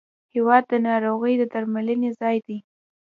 [0.35, 2.57] هېواد د ناروغ د درملنې ځای دی.